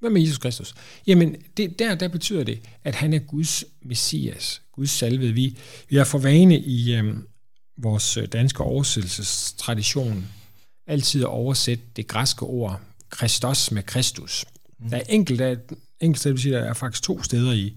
hvem 0.00 0.16
er 0.16 0.20
Jesus 0.20 0.38
Kristus? 0.38 0.74
Jamen, 1.06 1.36
det, 1.56 1.78
der, 1.78 1.94
der 1.94 2.08
betyder 2.08 2.44
det, 2.44 2.60
at 2.84 2.94
han 2.94 3.12
er 3.12 3.18
Guds 3.18 3.64
messias, 3.82 4.62
Guds 4.72 4.90
salvede. 4.90 5.32
Vi, 5.32 5.58
vi 5.88 5.96
har 5.96 6.04
for 6.04 6.18
vane 6.18 6.58
i 6.58 6.94
øhm, 6.94 7.26
vores 7.76 8.18
danske 8.32 8.62
oversættelsestradition 8.62 10.26
altid 10.86 11.22
at 11.22 11.28
oversætte 11.28 11.84
det 11.96 12.06
græske 12.06 12.42
ord 12.42 12.80
Kristos 13.10 13.70
med 13.70 13.82
Kristus. 13.82 14.44
Mm. 14.78 14.90
Der 14.90 14.96
er 14.96 15.02
enkelte, 15.08 15.60
enkelte 16.00 16.20
steder, 16.20 16.36
sige, 16.36 16.54
der 16.54 16.64
er 16.64 16.74
faktisk 16.74 17.02
to 17.02 17.22
steder 17.22 17.52
i, 17.52 17.74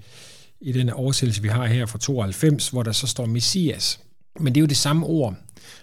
i 0.61 0.71
den 0.71 0.89
oversættelse, 0.89 1.41
vi 1.41 1.47
har 1.47 1.65
her 1.65 1.85
fra 1.85 1.99
92, 1.99 2.69
hvor 2.69 2.83
der 2.83 2.91
så 2.91 3.07
står 3.07 3.25
Messias. 3.25 3.99
Men 4.39 4.55
det 4.55 4.59
er 4.59 4.61
jo 4.61 4.67
det 4.67 4.77
samme 4.77 5.05
ord. 5.05 5.35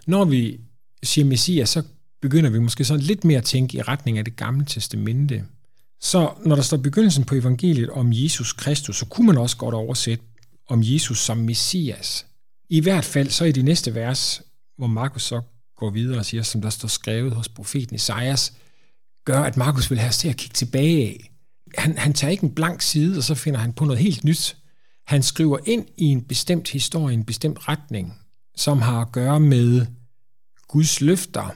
Når 0.06 0.24
vi 0.24 0.60
siger 1.02 1.24
Messias, 1.24 1.68
så 1.68 1.82
begynder 2.22 2.50
vi 2.50 2.58
måske 2.58 2.84
sådan 2.84 3.02
lidt 3.02 3.24
mere 3.24 3.38
at 3.38 3.44
tænke 3.44 3.78
i 3.78 3.82
retning 3.82 4.18
af 4.18 4.24
det 4.24 4.36
gamle 4.36 4.64
testamente. 4.64 5.44
Så 6.00 6.30
når 6.44 6.56
der 6.56 6.62
står 6.62 6.76
begyndelsen 6.76 7.24
på 7.24 7.34
evangeliet 7.34 7.90
om 7.90 8.12
Jesus 8.12 8.52
Kristus, 8.52 8.96
så 8.96 9.06
kunne 9.06 9.26
man 9.26 9.38
også 9.38 9.56
godt 9.56 9.74
oversætte 9.74 10.24
om 10.68 10.80
Jesus 10.82 11.18
som 11.18 11.38
Messias. 11.38 12.26
I 12.68 12.80
hvert 12.80 13.04
fald 13.04 13.30
så 13.30 13.44
i 13.44 13.52
de 13.52 13.62
næste 13.62 13.94
vers, 13.94 14.42
hvor 14.76 14.86
Markus 14.86 15.22
så 15.22 15.40
går 15.76 15.90
videre 15.90 16.18
og 16.18 16.24
siger, 16.24 16.42
som 16.42 16.62
der 16.62 16.70
står 16.70 16.88
skrevet 16.88 17.32
hos 17.32 17.48
profeten 17.48 17.94
Isaias, 17.94 18.52
gør, 19.24 19.40
at 19.42 19.56
Markus 19.56 19.90
vil 19.90 19.98
have 19.98 20.08
os 20.08 20.18
til 20.18 20.28
at 20.28 20.36
kigge 20.36 20.54
tilbage 20.54 21.06
af. 21.06 21.30
Han, 21.78 21.98
han 21.98 22.12
tager 22.12 22.30
ikke 22.30 22.44
en 22.44 22.54
blank 22.54 22.82
side, 22.82 23.18
og 23.18 23.24
så 23.24 23.34
finder 23.34 23.60
han 23.60 23.72
på 23.72 23.84
noget 23.84 24.02
helt 24.02 24.24
nyt. 24.24 24.56
Han 25.06 25.22
skriver 25.22 25.58
ind 25.66 25.86
i 25.96 26.04
en 26.04 26.22
bestemt 26.22 26.68
historie, 26.68 27.14
en 27.14 27.24
bestemt 27.24 27.68
retning, 27.68 28.14
som 28.56 28.82
har 28.82 29.00
at 29.00 29.12
gøre 29.12 29.40
med 29.40 29.86
Guds 30.68 31.00
løfter 31.00 31.54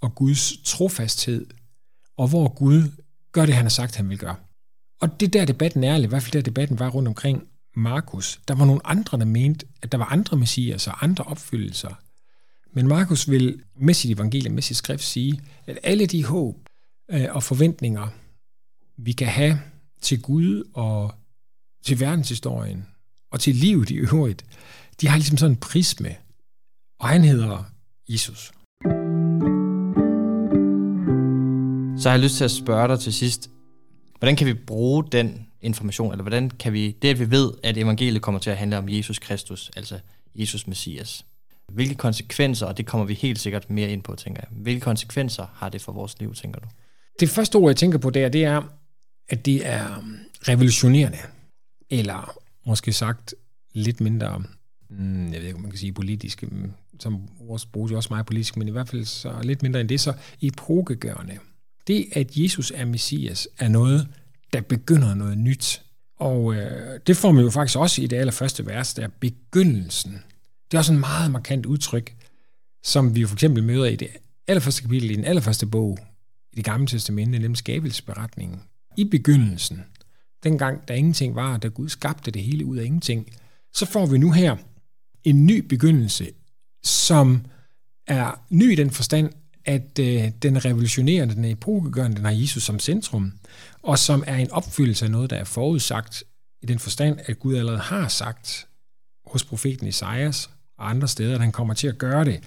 og 0.00 0.14
Guds 0.14 0.52
trofasthed, 0.64 1.46
og 2.16 2.28
hvor 2.28 2.48
Gud 2.48 2.82
gør 3.32 3.46
det, 3.46 3.54
han 3.54 3.64
har 3.64 3.70
sagt, 3.70 3.96
han 3.96 4.08
vil 4.08 4.18
gøre. 4.18 4.36
Og 5.00 5.20
det 5.20 5.32
der 5.32 5.44
debatten 5.44 5.84
er, 5.84 5.94
eller 5.94 6.08
i 6.08 6.08
hvert 6.08 6.22
fald 6.22 6.32
der 6.32 6.40
debatten 6.40 6.78
var 6.78 6.90
rundt 6.90 7.08
omkring 7.08 7.42
Markus, 7.76 8.40
der 8.48 8.54
var 8.54 8.64
nogle 8.64 8.86
andre, 8.86 9.18
der 9.18 9.24
mente, 9.24 9.66
at 9.82 9.92
der 9.92 9.98
var 9.98 10.04
andre 10.04 10.36
messias 10.36 10.86
og 10.86 11.04
andre 11.04 11.24
opfyldelser. 11.24 11.94
Men 12.72 12.88
Markus 12.88 13.30
vil 13.30 13.62
med 13.76 13.94
sit 13.94 14.10
evangelium, 14.10 14.54
med 14.54 14.62
sit 14.62 14.76
skrift 14.76 15.04
sige, 15.04 15.40
at 15.66 15.78
alle 15.82 16.06
de 16.06 16.24
håb 16.24 16.56
øh, 17.10 17.26
og 17.30 17.42
forventninger, 17.42 18.08
vi 18.96 19.12
kan 19.12 19.26
have 19.28 19.60
til 20.00 20.22
Gud 20.22 20.70
og 20.74 21.14
til 21.84 22.00
verdenshistorien 22.00 22.86
og 23.30 23.40
til 23.40 23.54
livet 23.54 23.90
i 23.90 23.94
øvrigt, 23.94 24.44
de 25.00 25.08
har 25.08 25.16
ligesom 25.16 25.36
sådan 25.36 25.52
en 25.52 25.60
prisme, 25.60 26.16
og 26.98 27.08
han 27.08 27.24
hedder 27.24 27.64
Jesus. 28.08 28.52
Så 32.02 32.08
har 32.08 32.16
jeg 32.16 32.22
lyst 32.22 32.36
til 32.36 32.44
at 32.44 32.50
spørge 32.50 32.88
dig 32.88 33.00
til 33.00 33.12
sidst, 33.12 33.50
hvordan 34.18 34.36
kan 34.36 34.46
vi 34.46 34.54
bruge 34.54 35.04
den 35.12 35.45
information, 35.62 36.12
eller 36.12 36.22
hvordan 36.22 36.50
kan 36.50 36.72
vi, 36.72 36.96
det 37.02 37.08
at 37.08 37.18
vi 37.18 37.30
ved, 37.30 37.52
at 37.62 37.76
evangeliet 37.76 38.22
kommer 38.22 38.38
til 38.40 38.50
at 38.50 38.56
handle 38.56 38.78
om 38.78 38.88
Jesus 38.88 39.18
Kristus, 39.18 39.70
altså 39.76 39.98
Jesus 40.34 40.66
Messias, 40.66 41.26
hvilke 41.72 41.94
konsekvenser, 41.94 42.66
og 42.66 42.76
det 42.76 42.86
kommer 42.86 43.06
vi 43.06 43.14
helt 43.14 43.38
sikkert 43.38 43.70
mere 43.70 43.90
ind 43.90 44.02
på, 44.02 44.14
tænker 44.14 44.42
jeg, 44.42 44.62
hvilke 44.62 44.80
konsekvenser 44.80 45.46
har 45.54 45.68
det 45.68 45.80
for 45.82 45.92
vores 45.92 46.20
liv, 46.20 46.34
tænker 46.34 46.60
du? 46.60 46.68
Det 47.20 47.28
første 47.28 47.56
ord, 47.56 47.70
jeg 47.70 47.76
tænker 47.76 47.98
på 47.98 48.10
der, 48.10 48.28
det 48.28 48.44
er, 48.44 48.62
at 49.28 49.46
det 49.46 49.66
er 49.66 50.04
revolutionerende, 50.48 51.18
eller 51.90 52.38
måske 52.66 52.92
sagt 52.92 53.34
lidt 53.72 54.00
mindre, 54.00 54.42
mm, 54.90 55.32
jeg 55.32 55.40
ved 55.40 55.46
ikke, 55.46 55.56
om 55.56 55.62
man 55.62 55.70
kan 55.70 55.78
sige 55.78 55.92
politisk, 55.92 56.42
mm, 56.42 56.72
som 57.00 57.28
vores 57.40 57.66
bruges 57.66 57.92
jo 57.92 57.96
også 57.96 58.08
meget 58.10 58.26
politisk, 58.26 58.56
men 58.56 58.68
i 58.68 58.70
hvert 58.70 58.88
fald 58.88 59.04
så 59.04 59.40
lidt 59.42 59.62
mindre 59.62 59.80
end 59.80 59.88
det, 59.88 60.00
så 60.00 60.14
epokegørende. 60.42 61.38
Det, 61.86 62.06
at 62.12 62.36
Jesus 62.36 62.72
er 62.74 62.84
Messias, 62.84 63.48
er 63.58 63.68
noget, 63.68 64.08
der 64.52 64.60
begynder 64.60 65.14
noget 65.14 65.38
nyt. 65.38 65.82
Og 66.18 66.54
øh, 66.54 67.00
det 67.06 67.16
får 67.16 67.32
man 67.32 67.44
jo 67.44 67.50
faktisk 67.50 67.78
også 67.78 68.02
i 68.02 68.06
det 68.06 68.16
allerførste 68.16 68.66
vers, 68.66 68.94
der 68.94 69.08
begyndelsen. 69.20 70.12
Det 70.70 70.76
er 70.76 70.78
også 70.78 70.92
en 70.92 71.00
meget 71.00 71.30
markant 71.30 71.66
udtryk, 71.66 72.16
som 72.84 73.14
vi 73.14 73.20
jo 73.20 73.26
for 73.26 73.34
eksempel 73.34 73.62
møder 73.62 73.84
i 73.84 73.96
det 73.96 74.08
allerførste 74.46 74.82
kapitel 74.82 75.10
i 75.10 75.14
den 75.14 75.24
allerførste 75.24 75.66
bog 75.66 75.98
i 76.52 76.56
det 76.56 76.64
gamle 76.64 76.86
testamente, 76.86 77.38
nemlig 77.38 77.56
skabelsesberetningen. 77.56 78.60
I 78.96 79.04
begyndelsen, 79.04 79.84
dengang 80.42 80.88
der 80.88 80.94
ingenting 80.94 81.34
var, 81.34 81.56
da 81.56 81.68
Gud 81.68 81.88
skabte 81.88 82.30
det 82.30 82.42
hele 82.42 82.64
ud 82.64 82.76
af 82.76 82.84
ingenting, 82.84 83.32
så 83.72 83.86
får 83.86 84.06
vi 84.06 84.18
nu 84.18 84.32
her 84.32 84.56
en 85.24 85.46
ny 85.46 85.66
begyndelse, 85.66 86.30
som 86.82 87.46
er 88.06 88.44
ny 88.50 88.72
i 88.72 88.74
den 88.74 88.90
forstand, 88.90 89.32
at 89.66 89.98
øh, 89.98 90.30
den 90.42 90.64
revolutionerende, 90.64 91.34
den 91.34 91.44
epokegørende, 91.44 92.16
den 92.16 92.24
har 92.24 92.32
Jesus 92.32 92.62
som 92.62 92.78
centrum, 92.78 93.32
og 93.82 93.98
som 93.98 94.24
er 94.26 94.36
en 94.36 94.50
opfyldelse 94.50 95.04
af 95.04 95.10
noget, 95.10 95.30
der 95.30 95.36
er 95.36 95.44
forudsagt 95.44 96.24
i 96.62 96.66
den 96.66 96.78
forstand, 96.78 97.18
at 97.24 97.38
Gud 97.38 97.54
allerede 97.54 97.80
har 97.80 98.08
sagt 98.08 98.66
hos 99.26 99.44
profeten 99.44 99.86
Isaias 99.86 100.50
og 100.78 100.90
andre 100.90 101.08
steder, 101.08 101.34
at 101.34 101.40
han 101.40 101.52
kommer 101.52 101.74
til 101.74 101.88
at 101.88 101.98
gøre 101.98 102.24
det. 102.24 102.40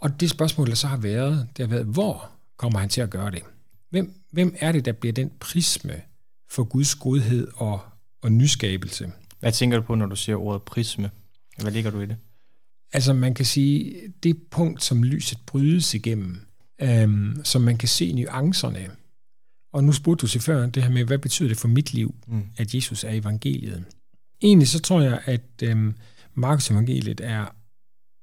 Og 0.00 0.20
det 0.20 0.30
spørgsmål, 0.30 0.66
der 0.68 0.74
så 0.74 0.86
har 0.86 0.96
været, 0.96 1.48
det 1.56 1.68
har 1.68 1.70
været, 1.74 1.86
hvor 1.86 2.30
kommer 2.56 2.78
han 2.78 2.88
til 2.88 3.00
at 3.00 3.10
gøre 3.10 3.30
det? 3.30 3.42
Hvem, 3.90 4.14
hvem 4.32 4.54
er 4.60 4.72
det, 4.72 4.84
der 4.84 4.92
bliver 4.92 5.12
den 5.12 5.32
prisme 5.40 6.02
for 6.50 6.64
Guds 6.64 6.94
godhed 6.94 7.48
og, 7.54 7.80
og 8.22 8.32
nyskabelse? 8.32 9.12
Hvad 9.40 9.52
tænker 9.52 9.76
du 9.76 9.82
på, 9.82 9.94
når 9.94 10.06
du 10.06 10.16
siger 10.16 10.36
ordet 10.36 10.62
prisme? 10.62 11.10
Hvad 11.58 11.72
ligger 11.72 11.90
du 11.90 12.00
i 12.00 12.06
det? 12.06 12.16
Altså 12.92 13.12
man 13.12 13.34
kan 13.34 13.44
sige, 13.44 14.02
det 14.22 14.42
punkt, 14.50 14.84
som 14.84 15.02
lyset 15.02 15.38
brydes 15.46 15.94
igennem, 15.94 16.40
øhm, 16.82 17.40
som 17.44 17.62
man 17.62 17.78
kan 17.78 17.88
se 17.88 18.12
nuancerne. 18.12 18.90
Og 19.72 19.84
nu 19.84 19.92
spurgte 19.92 20.22
du 20.22 20.26
sig 20.26 20.42
før 20.42 20.66
det 20.66 20.82
her 20.82 20.90
med, 20.90 21.04
hvad 21.04 21.18
betyder 21.18 21.48
det 21.48 21.58
for 21.58 21.68
mit 21.68 21.92
liv, 21.92 22.14
mm. 22.26 22.42
at 22.56 22.74
Jesus 22.74 23.04
er 23.04 23.12
evangeliet? 23.12 23.84
Egentlig 24.42 24.68
så 24.68 24.78
tror 24.78 25.00
jeg, 25.00 25.20
at 25.24 25.62
øhm, 25.62 25.94
Markus 26.34 26.70
evangeliet 26.70 27.20
er 27.20 27.46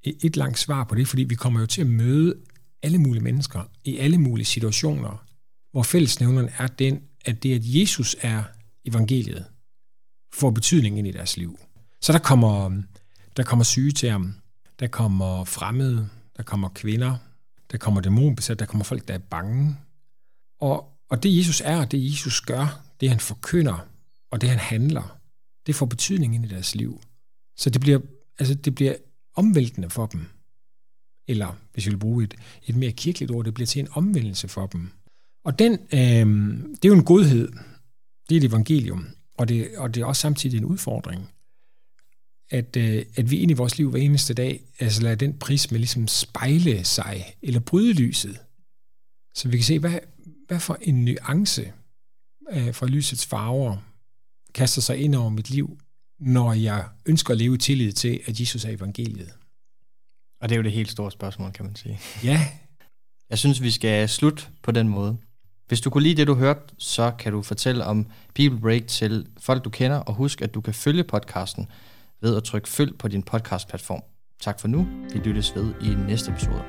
et 0.04 0.38
langt 0.38 0.60
svar 0.60 0.84
på 0.84 0.96
det, 0.96 1.08
fordi 1.08 1.24
vi 1.24 1.36
kommer 1.36 1.60
jo 1.60 1.66
til 1.66 1.82
at 1.82 1.88
møde 1.88 2.36
alle 2.84 2.98
mulige 2.98 3.24
mennesker 3.24 3.70
i 3.84 3.98
alle 3.98 4.18
mulige 4.18 4.46
situationer, 4.46 5.26
hvor 5.72 5.84
fællesnævneren 5.84 6.50
er 6.58 6.68
den, 6.68 7.02
at 7.26 7.44
det, 7.44 7.56
at 7.56 7.62
Jesus 7.64 8.16
er 8.22 8.44
evangeliet, 8.86 9.46
får 10.34 10.52
betydning 10.52 10.98
ind 10.98 11.08
i 11.08 11.12
deres 11.12 11.38
liv. 11.38 11.60
Så 12.02 12.14
der 12.14 12.20
kommer, 12.20 12.82
der 13.38 13.44
kommer 13.44 13.64
syge 13.64 13.92
til 13.92 14.10
ham, 14.10 14.36
der 14.80 14.88
kommer 14.88 15.44
fremmede, 15.44 16.10
der 16.38 16.44
kommer 16.44 16.70
kvinder, 16.70 17.18
der 17.72 17.78
kommer 17.78 18.02
dæmonbesat, 18.02 18.60
der 18.60 18.66
kommer 18.66 18.84
folk, 18.84 19.08
der 19.08 19.14
er 19.14 19.18
bange. 19.18 19.78
Og, 20.60 20.98
og 21.10 21.24
det 21.24 21.38
Jesus 21.38 21.62
er, 21.66 21.80
og 21.80 21.92
det 21.92 22.12
Jesus 22.12 22.42
gør, 22.42 22.82
det 23.02 23.10
han 23.10 23.20
forkynder, 23.20 23.88
og 24.32 24.42
det 24.42 24.50
han 24.50 24.60
handler, 24.60 25.18
det 25.68 25.76
får 25.76 25.86
betydning 25.86 26.36
ind 26.36 26.46
i 26.46 26.48
deres 26.48 26.76
liv. 26.76 27.02
Så 27.56 27.70
det 27.70 27.82
bliver, 27.82 28.00
altså 28.40 28.56
det 28.56 28.76
bliver 28.76 28.96
omvæltende 29.36 29.90
for 29.90 30.06
dem. 30.06 30.26
Eller, 31.28 31.56
hvis 31.74 31.86
vi 31.86 31.92
vil 31.92 31.98
bruge 31.98 32.24
et, 32.24 32.36
et 32.68 32.76
mere 32.76 32.92
kirkeligt 32.92 33.32
ord, 33.32 33.46
det 33.46 33.54
bliver 33.54 33.68
til 33.68 33.80
en 33.80 33.88
omvendelse 33.92 34.48
for 34.48 34.68
dem. 34.68 34.90
Og 35.44 35.60
den, 35.60 35.74
øh, 35.74 36.28
det 36.72 36.86
er 36.86 36.90
jo 36.90 36.94
en 36.94 37.06
godhed. 37.06 37.52
Det 38.30 38.36
er 38.36 38.42
et 38.42 38.44
evangelium. 38.44 39.08
Og 39.38 39.50
det, 39.50 39.78
og 39.78 39.96
det 39.96 40.02
er 40.02 40.06
også 40.06 40.22
samtidig 40.22 40.58
en 40.58 40.66
udfordring 40.66 41.30
at, 42.50 42.77
øh, 42.77 43.06
at 43.16 43.32
vi 43.32 43.38
ind 43.38 43.51
i 43.51 43.54
vores 43.54 43.77
liv 43.77 43.89
hver 43.89 44.00
eneste 44.00 44.34
dag, 44.34 44.62
altså 44.80 45.01
lader 45.01 45.16
den 45.16 45.39
prisme 45.39 45.77
ligesom 45.77 46.08
spejle 46.08 46.84
sig, 46.84 47.36
eller 47.42 47.60
bryde 47.60 47.94
lyset. 47.94 48.39
Så 49.36 49.50
vi 49.50 49.58
kan 49.58 49.63
se, 49.63 49.80
hvad, 49.80 50.00
hvad 50.48 50.60
for 50.60 50.77
en 50.82 51.06
nuance 51.06 51.74
øh, 52.51 52.74
fra 52.74 52.86
lysets 52.86 53.25
farver 53.25 53.77
kaster 54.54 54.82
sig 54.82 54.98
ind 54.98 55.16
over 55.16 55.30
mit 55.30 55.50
liv, 55.50 55.77
når 56.20 56.54
jeg 56.54 56.88
ønsker 57.06 57.32
at 57.32 57.38
leve 57.38 57.58
tillid 57.58 57.92
til, 57.92 58.22
at 58.25 58.39
Jesus 58.39 58.66
er 58.66 58.70
evangeliet. 58.70 59.34
Og 60.42 60.50
det 60.50 60.56
er 60.56 60.58
jo 60.58 60.63
det 60.63 60.72
helt 60.72 60.92
store 60.92 61.12
spørgsmål, 61.12 61.51
kan 61.51 61.66
man 61.66 61.75
sige. 61.75 62.00
Ja. 62.24 62.48
Jeg 63.30 63.38
synes, 63.38 63.62
vi 63.62 63.72
skal 63.72 64.10
slutte 64.10 64.44
på 64.63 64.72
den 64.72 64.89
måde. 64.89 65.18
Hvis 65.68 65.82
du 65.82 65.89
kunne 65.89 66.04
lide 66.04 66.16
det, 66.16 66.27
du 66.27 66.36
hørte, 66.36 66.62
så 66.77 67.12
kan 67.20 67.32
du 67.32 67.42
fortælle 67.42 67.86
om 67.86 68.08
People 68.36 68.60
Break 68.60 68.88
til 68.88 69.27
folk, 69.39 69.63
du 69.63 69.70
kender, 69.70 69.98
og 69.98 70.13
husk, 70.13 70.42
at 70.42 70.54
du 70.54 70.62
kan 70.62 70.74
følge 70.74 71.04
podcasten 71.04 71.68
ved 72.22 72.38
at 72.38 72.44
trykke 72.44 72.70
følg 72.70 72.98
på 72.98 73.08
din 73.08 73.24
podcast-platform. 73.24 74.02
Tak 74.42 74.60
for 74.60 74.68
nu. 74.68 74.88
Vi 75.14 75.20
lyttes 75.20 75.56
ved 75.56 75.74
i 75.82 75.96
næste 76.08 76.32
episode. 76.32 76.64